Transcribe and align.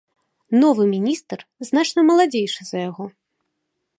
Новы 0.61 0.83
міністр 0.93 1.39
значна 1.69 2.01
маладзейшы 2.09 2.61
за 2.69 2.77
яго. 2.89 3.05